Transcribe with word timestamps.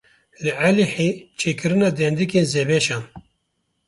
Li 0.43 0.51
Êlihê 0.67 1.09
çêkirina 1.39 1.89
dendikên 1.99 2.45
zebeşan. 2.51 3.03